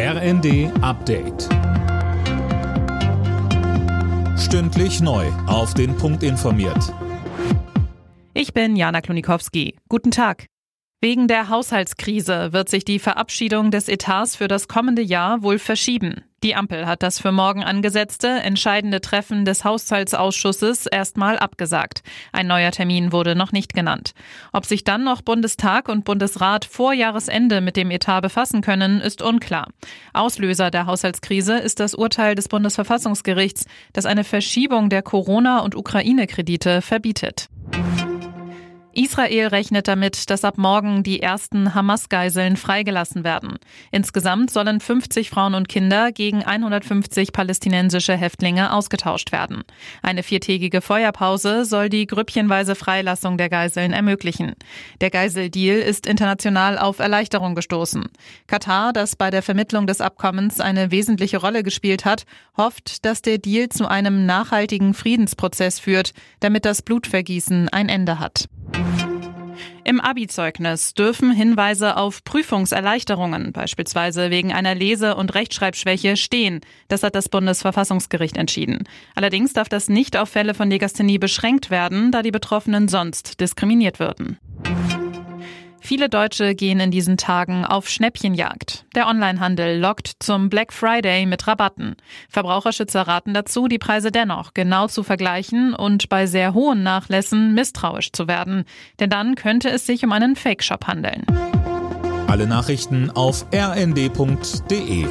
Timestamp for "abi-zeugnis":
70.02-70.92